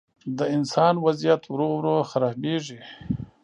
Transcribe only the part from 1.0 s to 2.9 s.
وضعیت ورو، ورو خرابېږي.